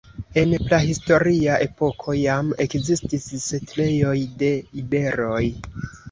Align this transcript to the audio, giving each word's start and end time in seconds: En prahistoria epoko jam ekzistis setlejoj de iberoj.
En 0.41 0.53
prahistoria 0.67 1.57
epoko 1.65 2.15
jam 2.19 2.49
ekzistis 2.65 3.27
setlejoj 3.49 4.15
de 4.39 4.49
iberoj. 4.85 5.43